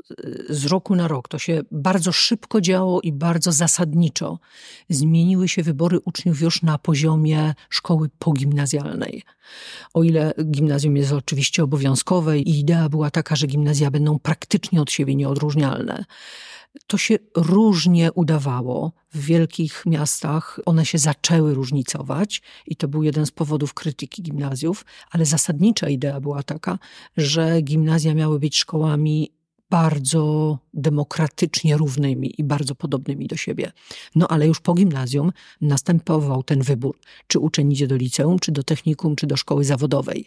z 0.48 0.66
roku 0.66 0.96
na 0.96 1.08
rok. 1.08 1.28
To 1.28 1.38
się 1.38 1.62
bardzo 1.70 2.12
szybko 2.12 2.60
działo 2.60 3.00
i 3.00 3.12
bardzo 3.12 3.52
zasadniczo. 3.52 4.38
Zmieniły 4.88 5.48
się 5.48 5.62
wybory 5.62 6.00
uczniów 6.00 6.40
już 6.40 6.62
na 6.62 6.78
poziomie 6.78 7.54
szkoły 7.68 8.08
pogimnazjalnej. 8.18 9.22
O 9.94 10.02
ile 10.02 10.34
gimnazjum 10.44 10.96
jest 10.96 11.12
oczywiście 11.12 11.64
obowiązkowe 11.64 12.38
i 12.38 12.60
idea 12.60 12.88
była 12.88 13.10
taka, 13.10 13.36
że 13.36 13.46
gimnazja 13.46 13.90
będą 13.90 14.18
praktycznie 14.18 14.82
od 14.82 14.90
siebie 14.90 15.14
nieodróżnialne 15.14 16.04
to 16.86 16.98
się 16.98 17.18
różnie 17.36 18.12
udawało. 18.12 18.92
W 19.12 19.24
wielkich 19.24 19.82
miastach 19.86 20.60
one 20.66 20.86
się 20.86 20.98
zaczęły 20.98 21.54
różnicować 21.54 22.42
i 22.66 22.76
to 22.76 22.88
był 22.88 23.02
jeden 23.02 23.26
z 23.26 23.30
powodów 23.30 23.74
krytyki 23.74 24.22
gimnazjów, 24.22 24.84
ale 25.10 25.24
zasadnicza 25.24 25.88
idea 25.88 26.20
była 26.20 26.42
taka, 26.42 26.78
że 27.16 27.62
gimnazja 27.62 28.14
miały 28.14 28.38
być 28.38 28.56
szkołami 28.56 29.32
bardzo 29.74 30.58
demokratycznie 30.74 31.76
równymi 31.76 32.34
i 32.38 32.44
bardzo 32.44 32.74
podobnymi 32.74 33.26
do 33.26 33.36
siebie. 33.36 33.72
No 34.14 34.28
ale 34.28 34.46
już 34.46 34.60
po 34.60 34.74
gimnazjum 34.74 35.32
następował 35.60 36.42
ten 36.42 36.62
wybór, 36.62 36.98
czy 37.26 37.38
uczeń 37.38 37.72
idzie 37.72 37.86
do 37.86 37.96
liceum, 37.96 38.38
czy 38.38 38.52
do 38.52 38.62
technikum, 38.62 39.16
czy 39.16 39.26
do 39.26 39.36
szkoły 39.36 39.64
zawodowej. 39.64 40.26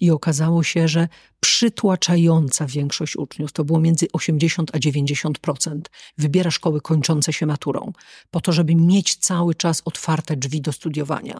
I 0.00 0.10
okazało 0.10 0.62
się, 0.62 0.88
że 0.88 1.08
przytłaczająca 1.40 2.66
większość 2.66 3.16
uczniów, 3.16 3.52
to 3.52 3.64
było 3.64 3.80
między 3.80 4.06
80 4.12 4.70
a 4.74 4.78
90%, 4.78 5.80
wybiera 6.18 6.50
szkoły 6.50 6.80
kończące 6.80 7.32
się 7.32 7.46
maturą, 7.46 7.92
po 8.30 8.40
to, 8.40 8.52
żeby 8.52 8.74
mieć 8.74 9.16
cały 9.16 9.54
czas 9.54 9.82
otwarte 9.84 10.36
drzwi 10.36 10.60
do 10.60 10.72
studiowania. 10.72 11.38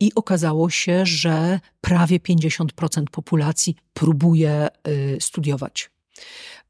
I 0.00 0.14
okazało 0.14 0.70
się, 0.70 1.06
że 1.06 1.60
prawie 1.80 2.18
50% 2.18 3.04
populacji 3.10 3.76
próbuje 3.94 4.68
y, 4.88 5.16
studiować. 5.20 5.90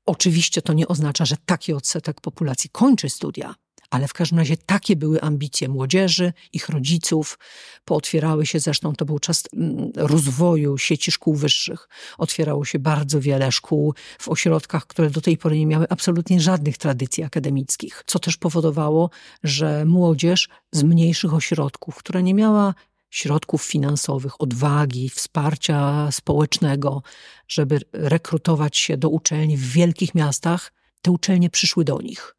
Oczywiście 0.06 0.62
to 0.62 0.72
nie 0.72 0.88
oznacza, 0.88 1.24
że 1.24 1.36
taki 1.46 1.72
odsetek 1.72 2.20
populacji 2.20 2.70
kończy 2.70 3.08
studia, 3.08 3.54
ale 3.90 4.08
w 4.08 4.12
każdym 4.12 4.38
razie 4.38 4.56
takie 4.56 4.96
były 4.96 5.20
ambicje 5.20 5.68
młodzieży, 5.68 6.32
ich 6.52 6.68
rodziców. 6.68 7.38
Pootwierały 7.84 8.46
się, 8.46 8.60
zresztą 8.60 8.94
to 8.94 9.04
był 9.04 9.18
czas 9.18 9.44
mm, 9.52 9.92
rozwoju 9.96 10.78
sieci 10.78 11.12
szkół 11.12 11.34
wyższych. 11.34 11.88
Otwierało 12.18 12.64
się 12.64 12.78
bardzo 12.78 13.20
wiele 13.20 13.52
szkół 13.52 13.94
w 14.18 14.28
ośrodkach, 14.28 14.86
które 14.86 15.10
do 15.10 15.20
tej 15.20 15.38
pory 15.38 15.58
nie 15.58 15.66
miały 15.66 15.86
absolutnie 15.88 16.40
żadnych 16.40 16.78
tradycji 16.78 17.24
akademickich, 17.24 18.02
co 18.06 18.18
też 18.18 18.36
powodowało, 18.36 19.10
że 19.42 19.84
młodzież 19.84 20.48
z 20.72 20.82
mniejszych 20.82 21.34
ośrodków, 21.34 21.96
która 21.96 22.20
nie 22.20 22.34
miała 22.34 22.74
środków 23.10 23.62
finansowych, 23.62 24.40
odwagi, 24.40 25.08
wsparcia 25.08 26.08
społecznego, 26.12 27.02
żeby 27.48 27.80
rekrutować 27.92 28.76
się 28.76 28.96
do 28.96 29.08
uczelni 29.08 29.56
w 29.56 29.72
wielkich 29.72 30.14
miastach, 30.14 30.72
te 31.02 31.10
uczelnie 31.10 31.50
przyszły 31.50 31.84
do 31.84 32.00
nich, 32.00 32.36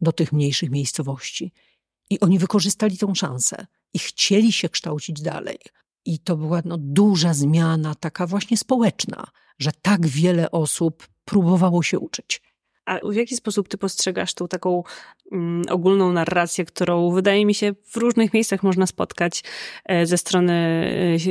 do 0.00 0.12
tych 0.12 0.32
mniejszych 0.32 0.70
miejscowości. 0.70 1.52
I 2.10 2.20
oni 2.20 2.38
wykorzystali 2.38 2.98
tą 2.98 3.14
szansę 3.14 3.66
i 3.94 3.98
chcieli 3.98 4.52
się 4.52 4.68
kształcić 4.68 5.22
dalej. 5.22 5.58
I 6.04 6.18
to 6.18 6.36
była 6.36 6.62
no, 6.64 6.76
duża 6.80 7.34
zmiana, 7.34 7.94
taka 7.94 8.26
właśnie 8.26 8.56
społeczna, 8.56 9.26
że 9.58 9.70
tak 9.82 10.06
wiele 10.06 10.50
osób 10.50 11.08
próbowało 11.24 11.82
się 11.82 11.98
uczyć. 11.98 12.42
A 12.84 12.98
w 13.08 13.14
jaki 13.14 13.36
sposób 13.36 13.68
ty 13.68 13.78
postrzegasz 13.78 14.34
tą 14.34 14.48
taką 14.48 14.82
ogólną 15.70 16.12
narrację, 16.12 16.64
którą 16.64 17.10
wydaje 17.10 17.46
mi 17.46 17.54
się 17.54 17.74
w 17.84 17.96
różnych 17.96 18.34
miejscach 18.34 18.62
można 18.62 18.86
spotkać 18.86 19.44
e, 19.84 20.06
ze 20.06 20.18
strony 20.18 20.52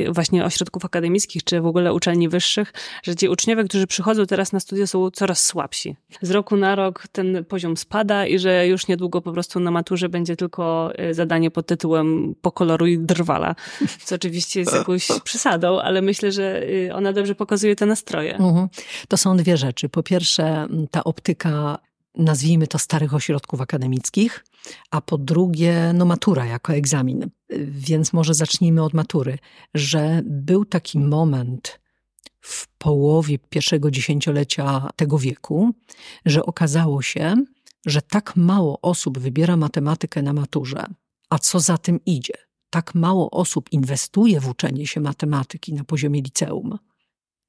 e, 0.06 0.12
właśnie 0.12 0.44
ośrodków 0.44 0.84
akademickich, 0.84 1.44
czy 1.44 1.60
w 1.60 1.66
ogóle 1.66 1.94
uczelni 1.94 2.28
wyższych, 2.28 2.72
że 3.02 3.16
ci 3.16 3.28
uczniowie, 3.28 3.64
którzy 3.64 3.86
przychodzą 3.86 4.26
teraz 4.26 4.52
na 4.52 4.60
studia 4.60 4.86
są 4.86 5.10
coraz 5.10 5.44
słabsi. 5.44 5.96
Z 6.22 6.30
roku 6.30 6.56
na 6.56 6.74
rok 6.74 7.08
ten 7.12 7.44
poziom 7.44 7.76
spada 7.76 8.26
i 8.26 8.38
że 8.38 8.66
już 8.66 8.88
niedługo 8.88 9.20
po 9.20 9.32
prostu 9.32 9.60
na 9.60 9.70
maturze 9.70 10.08
będzie 10.08 10.36
tylko 10.36 10.92
e, 10.94 11.14
zadanie 11.14 11.50
pod 11.50 11.66
tytułem 11.66 12.34
pokoloruj 12.42 12.98
drwala, 12.98 13.54
co 14.04 14.14
oczywiście 14.14 14.60
jest 14.60 14.72
jakąś 14.72 15.08
przesadą, 15.24 15.80
ale 15.80 16.02
myślę, 16.02 16.32
że 16.32 16.62
ona 16.94 17.12
dobrze 17.12 17.34
pokazuje 17.34 17.76
te 17.76 17.86
nastroje. 17.86 18.36
Mhm. 18.36 18.68
To 19.08 19.16
są 19.16 19.36
dwie 19.36 19.56
rzeczy. 19.56 19.88
Po 19.88 20.02
pierwsze 20.02 20.66
ta 20.90 21.04
optyka 21.04 21.78
nazwijmy 22.14 22.66
to, 22.66 22.78
starych 22.78 23.14
ośrodków 23.14 23.60
akademickich, 23.60 24.44
a 24.90 25.00
po 25.00 25.18
drugie, 25.18 25.92
no 25.94 26.04
matura 26.04 26.46
jako 26.46 26.72
egzamin. 26.74 27.30
Więc 27.68 28.12
może 28.12 28.34
zacznijmy 28.34 28.82
od 28.82 28.94
matury, 28.94 29.38
że 29.74 30.22
był 30.24 30.64
taki 30.64 30.98
moment 30.98 31.80
w 32.40 32.68
połowie 32.68 33.38
pierwszego 33.38 33.90
dziesięciolecia 33.90 34.88
tego 34.96 35.18
wieku, 35.18 35.70
że 36.26 36.46
okazało 36.46 37.02
się, 37.02 37.34
że 37.86 38.02
tak 38.02 38.36
mało 38.36 38.80
osób 38.80 39.18
wybiera 39.18 39.56
matematykę 39.56 40.22
na 40.22 40.32
maturze, 40.32 40.86
a 41.30 41.38
co 41.38 41.60
za 41.60 41.78
tym 41.78 42.00
idzie, 42.06 42.34
tak 42.70 42.94
mało 42.94 43.30
osób 43.30 43.72
inwestuje 43.72 44.40
w 44.40 44.48
uczenie 44.48 44.86
się 44.86 45.00
matematyki 45.00 45.74
na 45.74 45.84
poziomie 45.84 46.22
liceum, 46.22 46.78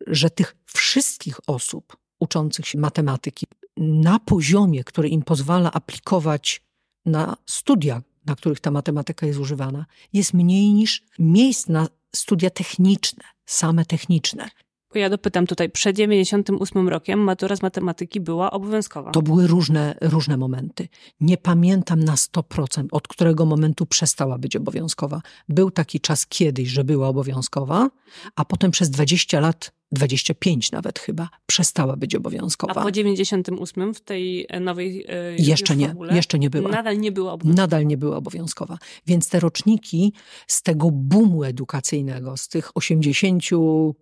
że 0.08 0.30
tych 0.30 0.56
wszystkich 0.66 1.40
osób 1.48 1.98
uczących 2.20 2.68
się 2.68 2.80
matematyki 2.80 3.48
na 3.80 4.20
poziomie, 4.20 4.84
który 4.84 5.10
im 5.10 5.22
pozwala 5.22 5.72
aplikować 5.72 6.62
na 7.06 7.38
studia, 7.46 8.02
na 8.26 8.36
których 8.36 8.60
ta 8.60 8.72
matematyka 8.72 9.26
jest 9.26 9.40
używana, 9.40 9.86
jest 10.14 10.34
mniej 10.34 10.74
niż 10.74 11.04
miejsc 11.20 11.68
na 11.68 11.88
studia 12.16 12.50
techniczne, 12.50 13.24
same 13.46 13.86
techniczne. 13.86 14.50
Bo 14.94 15.00
ja 15.00 15.10
dopytam 15.10 15.48
tutaj, 15.48 15.70
przed 15.70 15.96
98 15.96 16.90
rokiem 16.90 17.20
matura 17.20 17.56
z 17.56 17.62
matematyki 17.62 18.20
była 18.20 18.52
obowiązkowa. 18.52 19.12
To 19.12 19.22
były 19.22 19.48
różne, 19.48 19.96
różne 20.02 20.38
momenty. 20.38 20.88
Nie 21.20 21.38
pamiętam 21.38 22.04
na 22.04 22.16
100%, 22.16 22.88
od 22.92 23.08
którego 23.08 23.46
momentu 23.46 23.86
przestała 23.86 24.38
być 24.38 24.56
obowiązkowa. 24.56 25.22
Był 25.50 25.72
taki 25.72 26.00
czas 26.00 26.28
kiedyś, 26.28 26.70
że 26.70 26.84
była 26.84 27.08
obowiązkowa, 27.08 27.90
a 28.36 28.46
potem 28.46 28.72
przez 28.72 28.90
20 28.90 29.40
lat 29.40 29.72
25 29.92 30.72
nawet 30.72 31.00
chyba, 31.00 31.30
przestała 31.46 31.96
być 31.96 32.16
obowiązkowa. 32.16 32.74
A 32.82 32.84
po 32.84 32.92
98 32.92 33.94
w 33.94 34.02
tej 34.02 34.48
nowej 34.62 35.06
e, 35.08 35.36
jeszcze 35.38 35.76
nie, 35.76 35.88
formule, 35.88 36.16
jeszcze 36.16 36.40
nie 36.40 36.50
była. 36.50 36.70
Nadal 36.70 37.00
nie 37.00 37.12
była 37.12 37.34
obowiązkowa. 37.34 37.62
Nadal 37.62 37.88
nie 37.88 37.98
była 37.98 38.18
obowiązkowa. 38.18 38.78
Więc 39.08 39.30
te 39.30 39.40
roczniki 39.40 40.14
z 40.48 40.62
tego 40.62 40.92
boomu 40.92 41.44
edukacyjnego, 41.44 42.38
z 42.38 42.48
tych 42.48 42.72
85% 42.74 43.94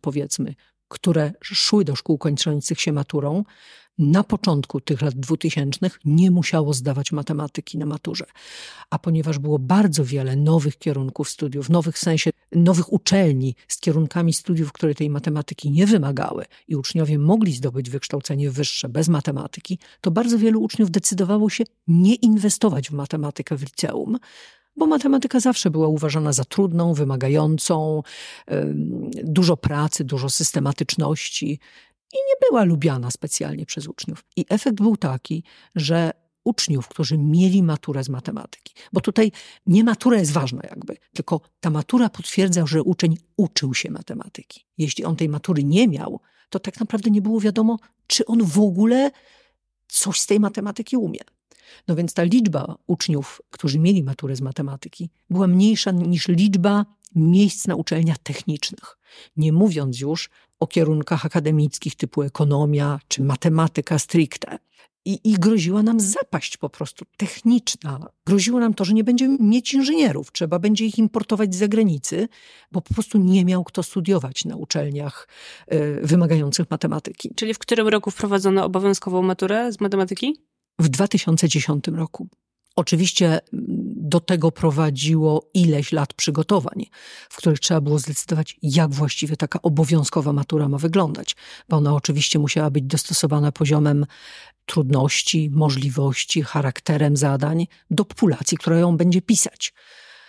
powiedzmy, 0.00 0.54
które 0.88 1.32
szły 1.42 1.84
do 1.84 1.96
szkół 1.96 2.18
kończących 2.18 2.80
się 2.80 2.92
maturą, 2.92 3.44
na 3.98 4.24
początku 4.24 4.80
tych 4.80 5.02
lat 5.02 5.14
dwutysięcznych 5.14 6.00
nie 6.04 6.30
musiało 6.30 6.72
zdawać 6.72 7.12
matematyki 7.12 7.78
na 7.78 7.86
maturze. 7.86 8.24
A 8.90 8.98
ponieważ 8.98 9.38
było 9.38 9.58
bardzo 9.58 10.04
wiele 10.04 10.36
nowych 10.36 10.78
kierunków 10.78 11.30
studiów, 11.30 11.70
nowych 11.70 11.96
w 11.96 11.98
sensie 11.98 12.30
nowych 12.52 12.92
uczelni 12.92 13.54
z 13.68 13.80
kierunkami 13.80 14.32
studiów, 14.32 14.72
które 14.72 14.94
tej 14.94 15.10
matematyki 15.10 15.70
nie 15.70 15.86
wymagały 15.86 16.44
i 16.68 16.76
uczniowie 16.76 17.18
mogli 17.18 17.52
zdobyć 17.52 17.90
wykształcenie 17.90 18.50
wyższe 18.50 18.88
bez 18.88 19.08
matematyki, 19.08 19.78
to 20.00 20.10
bardzo 20.10 20.38
wielu 20.38 20.62
uczniów 20.62 20.90
decydowało 20.90 21.50
się 21.50 21.64
nie 21.88 22.14
inwestować 22.14 22.90
w 22.90 22.92
matematykę 22.92 23.56
w 23.56 23.62
liceum, 23.62 24.18
bo 24.76 24.86
matematyka 24.86 25.40
zawsze 25.40 25.70
była 25.70 25.88
uważana 25.88 26.32
za 26.32 26.44
trudną, 26.44 26.94
wymagającą, 26.94 28.02
dużo 29.24 29.56
pracy, 29.56 30.04
dużo 30.04 30.30
systematyczności 30.30 31.60
i 32.12 32.16
nie 32.16 32.48
była 32.48 32.64
lubiana 32.64 33.10
specjalnie 33.10 33.66
przez 33.66 33.86
uczniów. 33.86 34.24
I 34.36 34.44
efekt 34.48 34.76
był 34.76 34.96
taki, 34.96 35.44
że 35.74 36.10
uczniów, 36.44 36.88
którzy 36.88 37.18
mieli 37.18 37.62
maturę 37.62 38.04
z 38.04 38.08
matematyki. 38.08 38.74
Bo 38.92 39.00
tutaj 39.00 39.32
nie 39.66 39.84
matura 39.84 40.18
jest 40.18 40.32
ważna 40.32 40.62
jakby, 40.70 40.96
tylko 41.14 41.40
ta 41.60 41.70
matura 41.70 42.08
potwierdza, 42.08 42.66
że 42.66 42.82
uczeń 42.82 43.16
uczył 43.36 43.74
się 43.74 43.90
matematyki. 43.90 44.66
Jeśli 44.78 45.04
on 45.04 45.16
tej 45.16 45.28
matury 45.28 45.64
nie 45.64 45.88
miał, 45.88 46.20
to 46.50 46.58
tak 46.58 46.80
naprawdę 46.80 47.10
nie 47.10 47.22
było 47.22 47.40
wiadomo, 47.40 47.78
czy 48.06 48.26
on 48.26 48.44
w 48.44 48.58
ogóle 48.58 49.10
coś 49.88 50.20
z 50.20 50.26
tej 50.26 50.40
matematyki 50.40 50.96
umie. 50.96 51.20
No 51.88 51.96
więc 51.96 52.14
ta 52.14 52.22
liczba 52.22 52.76
uczniów, 52.86 53.42
którzy 53.50 53.78
mieli 53.78 54.02
maturę 54.02 54.36
z 54.36 54.40
matematyki, 54.40 55.10
była 55.30 55.46
mniejsza 55.46 55.90
niż 55.90 56.28
liczba 56.28 56.86
miejsc 57.14 57.66
na 57.66 57.74
uczelniach 57.74 58.18
technicznych. 58.18 58.98
Nie 59.36 59.52
mówiąc 59.52 60.00
już 60.00 60.30
o 60.60 60.66
kierunkach 60.66 61.26
akademickich 61.26 61.94
typu 61.94 62.22
ekonomia 62.22 63.00
czy 63.08 63.22
matematyka 63.22 63.98
stricte. 63.98 64.58
I, 65.04 65.20
I 65.24 65.32
groziła 65.32 65.82
nam 65.82 66.00
zapaść 66.00 66.56
po 66.56 66.68
prostu 66.68 67.04
techniczna. 67.16 68.06
Groziło 68.26 68.60
nam 68.60 68.74
to, 68.74 68.84
że 68.84 68.92
nie 68.94 69.04
będziemy 69.04 69.36
mieć 69.40 69.74
inżynierów. 69.74 70.32
Trzeba 70.32 70.58
będzie 70.58 70.84
ich 70.84 70.98
importować 70.98 71.54
z 71.54 71.58
zagranicy, 71.58 72.28
bo 72.72 72.80
po 72.80 72.94
prostu 72.94 73.18
nie 73.18 73.44
miał 73.44 73.64
kto 73.64 73.82
studiować 73.82 74.44
na 74.44 74.56
uczelniach 74.56 75.28
y, 75.72 76.00
wymagających 76.02 76.70
matematyki. 76.70 77.34
Czyli 77.34 77.54
w 77.54 77.58
którym 77.58 77.88
roku 77.88 78.10
wprowadzono 78.10 78.64
obowiązkową 78.64 79.22
maturę 79.22 79.72
z 79.72 79.80
matematyki? 79.80 80.36
W 80.78 80.88
2010 80.88 81.88
roku. 81.88 82.28
Oczywiście 82.76 83.26
mm, 83.26 83.40
do 83.96 84.20
tego 84.20 84.52
prowadziło 84.52 85.50
ileś 85.54 85.92
lat 85.92 86.14
przygotowań, 86.14 86.86
w 87.30 87.36
których 87.36 87.60
trzeba 87.60 87.80
było 87.80 87.98
zdecydować, 87.98 88.56
jak 88.62 88.90
właściwie 88.90 89.36
taka 89.36 89.62
obowiązkowa 89.62 90.32
matura 90.32 90.68
ma 90.68 90.78
wyglądać, 90.78 91.36
bo 91.68 91.76
ona 91.76 91.94
oczywiście 91.94 92.38
musiała 92.38 92.70
być 92.70 92.84
dostosowana 92.84 93.52
poziomem 93.52 94.06
trudności, 94.66 95.50
możliwości, 95.52 96.42
charakterem 96.42 97.16
zadań 97.16 97.66
do 97.90 98.04
populacji, 98.04 98.58
która 98.58 98.78
ją 98.78 98.96
będzie 98.96 99.22
pisać. 99.22 99.74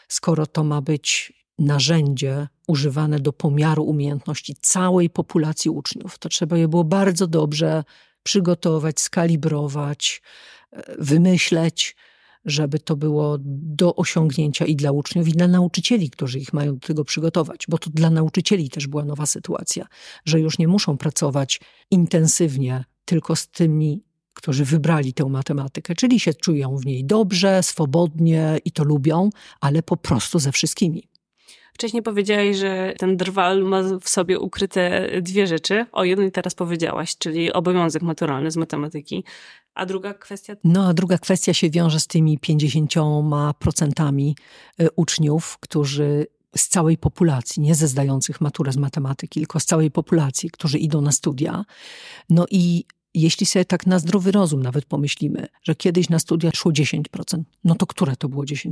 Skoro 0.08 0.48
to 0.48 0.64
ma 0.64 0.82
być 0.82 1.34
narzędzie 1.60 2.48
używane 2.68 3.20
do 3.20 3.34
pomiaru 3.34 3.84
umiejętności 3.84 4.56
całej 4.62 5.10
populacji 5.10 5.72
uczniów, 5.72 6.20
to 6.20 6.30
trzeba 6.30 6.58
je 6.58 6.68
było 6.68 6.84
bardzo 6.84 7.28
dobrze 7.28 7.84
przygotować, 8.24 9.02
skalibrować, 9.02 10.22
e, 10.72 10.96
wymyśleć, 11.00 11.96
żeby 12.46 12.80
to 12.80 12.96
było 12.96 13.38
do 13.42 13.96
osiągnięcia 13.96 14.66
i 14.66 14.76
dla 14.76 14.92
uczniów, 14.92 15.28
i 15.28 15.32
dla 15.32 15.48
nauczycieli, 15.48 16.10
którzy 16.10 16.40
ich 16.40 16.54
mają 16.54 16.74
do 16.74 16.88
tego 16.88 17.06
przygotować, 17.06 17.66
bo 17.70 17.78
to 17.78 17.90
dla 17.90 18.10
nauczycieli 18.10 18.70
też 18.70 18.88
była 18.88 19.06
nowa 19.06 19.26
sytuacja, 19.26 19.88
że 20.26 20.40
już 20.40 20.60
nie 20.60 20.68
muszą 20.68 20.98
pracować 20.98 21.60
intensywnie 21.92 22.86
tylko 23.06 23.36
z 23.36 23.48
tymi 23.48 24.04
którzy 24.34 24.66
wybrali 24.66 25.14
tę 25.14 25.26
matematykę, 25.26 25.96
czyli 25.96 26.20
się 26.20 26.34
czują 26.34 26.78
w 26.78 26.86
niej 26.86 27.06
dobrze, 27.06 27.64
swobodnie 27.64 28.58
i 28.66 28.72
to 28.72 28.84
lubią, 28.84 29.30
ale 29.62 29.84
po 29.84 29.98
prostu 29.98 30.40
ze 30.40 30.52
wszystkimi. 30.52 31.13
Wcześniej 31.74 32.04
powiedziałaś, 32.04 32.58
że 32.58 32.94
ten 32.98 33.18
drwal 33.18 33.64
ma 33.64 33.82
w 34.02 34.10
sobie 34.10 34.40
ukryte 34.40 35.10
dwie 35.22 35.48
rzeczy. 35.48 35.86
O 35.92 36.04
jednej 36.04 36.32
teraz 36.32 36.56
powiedziałaś, 36.56 37.18
czyli 37.18 37.54
obowiązek 37.54 38.02
maturalny 38.02 38.52
z 38.52 38.58
matematyki. 38.58 39.24
A 39.74 39.86
druga 39.86 40.14
kwestia? 40.14 40.56
No, 40.64 40.88
a 40.88 40.94
druga 40.94 41.18
kwestia 41.18 41.54
się 41.54 41.70
wiąże 41.70 42.00
z 42.00 42.08
tymi 42.08 42.40
50% 42.40 44.34
y, 44.82 44.88
uczniów, 44.96 45.58
którzy 45.60 46.28
z 46.56 46.68
całej 46.68 46.98
populacji, 46.98 47.62
nie 47.62 47.76
ze 47.76 47.88
zdających 47.88 48.42
maturę 48.42 48.72
z 48.72 48.78
matematyki, 48.78 49.40
tylko 49.40 49.60
z 49.60 49.66
całej 49.66 49.92
populacji, 49.92 50.50
którzy 50.50 50.78
idą 50.78 51.02
na 51.02 51.12
studia. 51.12 51.66
No 52.30 52.46
i 52.52 52.86
jeśli 53.14 53.46
sobie 53.46 53.66
tak 53.66 53.88
na 53.88 54.00
zdrowy 54.00 54.32
rozum 54.32 54.64
nawet 54.64 54.86
pomyślimy, 54.86 55.48
że 55.64 55.76
kiedyś 55.76 56.10
na 56.10 56.20
studia 56.20 56.52
szło 56.56 56.72
10%, 56.72 57.44
no 57.64 57.76
to 57.76 57.86
które 57.88 58.16
to 58.16 58.30
było 58.30 58.44
10%? 58.44 58.72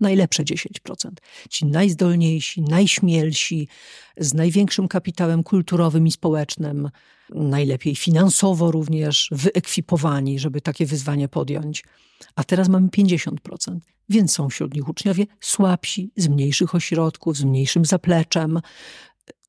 Najlepsze 0.00 0.42
10%. 0.42 1.10
Ci 1.50 1.66
najzdolniejsi, 1.66 2.62
najśmielsi, 2.62 3.68
z 4.16 4.34
największym 4.34 4.88
kapitałem 4.88 5.42
kulturowym 5.42 6.06
i 6.06 6.10
społecznym, 6.10 6.90
najlepiej 7.34 7.96
finansowo 7.96 8.70
również 8.70 9.28
wyekwipowani, 9.32 10.38
żeby 10.38 10.60
takie 10.60 10.86
wyzwanie 10.86 11.28
podjąć. 11.28 11.84
A 12.36 12.44
teraz 12.44 12.68
mamy 12.68 12.88
50%, 12.88 13.78
więc 14.08 14.32
są 14.32 14.48
wśród 14.48 14.74
nich 14.74 14.88
uczniowie 14.88 15.26
słabsi, 15.40 16.10
z 16.16 16.28
mniejszych 16.28 16.74
ośrodków, 16.74 17.36
z 17.36 17.44
mniejszym 17.44 17.84
zapleczem, 17.84 18.60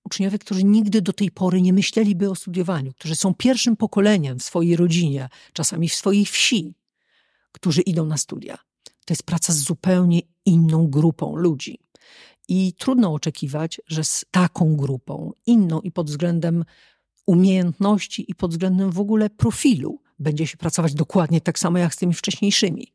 uczniowie, 0.03 0.39
którzy 0.39 0.63
nigdy 0.63 1.01
do 1.01 1.13
tej 1.13 1.31
pory 1.31 1.61
nie 1.61 1.73
myśleliby 1.73 2.29
o 2.29 2.35
studiowaniu, 2.35 2.93
którzy 2.93 3.15
są 3.15 3.33
pierwszym 3.33 3.75
pokoleniem 3.75 4.39
w 4.39 4.43
swojej 4.43 4.75
rodzinie, 4.75 5.29
czasami 5.53 5.89
w 5.89 5.93
swojej 5.93 6.25
wsi, 6.25 6.73
którzy 7.51 7.81
idą 7.81 8.05
na 8.05 8.17
studia. 8.17 8.57
To 9.05 9.13
jest 9.13 9.23
praca 9.23 9.53
z 9.53 9.57
zupełnie 9.57 10.21
inną 10.45 10.87
grupą 10.87 11.35
ludzi. 11.35 11.79
I 12.47 12.73
trudno 12.73 13.13
oczekiwać, 13.13 13.81
że 13.87 14.03
z 14.03 14.25
taką 14.31 14.75
grupą, 14.75 15.31
inną 15.45 15.81
i 15.81 15.91
pod 15.91 16.09
względem 16.09 16.65
umiejętności, 17.25 18.31
i 18.31 18.35
pod 18.35 18.51
względem 18.51 18.91
w 18.91 18.99
ogóle 18.99 19.29
profilu, 19.29 20.01
będzie 20.19 20.47
się 20.47 20.57
pracować 20.57 20.93
dokładnie 20.93 21.41
tak 21.41 21.59
samo 21.59 21.77
jak 21.77 21.93
z 21.93 21.97
tymi 21.97 22.13
wcześniejszymi. 22.13 22.93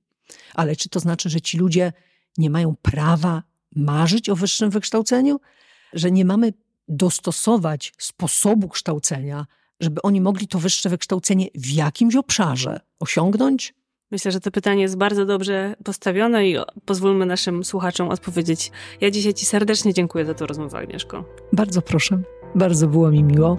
Ale 0.55 0.77
czy 0.77 0.89
to 0.89 1.01
znaczy, 1.01 1.31
że 1.31 1.41
ci 1.41 1.59
ludzie 1.59 1.93
nie 2.39 2.51
mają 2.51 2.77
prawa 2.83 3.43
marzyć 3.77 4.29
o 4.29 4.37
wyższym 4.37 4.71
wykształceniu? 4.71 5.41
Że 5.93 6.11
nie 6.11 6.25
mamy 6.25 6.53
dostosować 6.89 7.93
sposobu 7.99 8.69
kształcenia, 8.69 9.47
żeby 9.81 10.03
oni 10.03 10.21
mogli 10.21 10.49
to 10.49 10.59
wyższe 10.59 10.89
wykształcenie 10.89 11.47
w 11.55 11.71
jakimś 11.71 12.17
obszarze 12.17 12.81
osiągnąć? 13.01 13.75
Myślę, 14.11 14.33
że 14.33 14.41
to 14.41 14.51
pytanie 14.51 14.83
jest 14.83 14.97
bardzo 14.97 15.27
dobrze 15.27 15.75
postawione 15.85 16.49
i 16.49 16.57
pozwólmy 16.85 17.27
naszym 17.27 17.65
słuchaczom 17.65 18.09
odpowiedzieć. 18.09 18.71
Ja 19.01 19.11
dzisiaj 19.11 19.35
Ci 19.35 19.47
serdecznie 19.47 19.95
dziękuję 19.95 20.25
za 20.25 20.35
tę 20.35 20.47
rozmowę, 20.47 20.79
Agnieszko. 20.79 21.25
Bardzo 21.53 21.83
proszę. 21.83 22.23
Bardzo 22.55 22.89
było 22.89 23.11
mi 23.11 23.23
miło. 23.23 23.59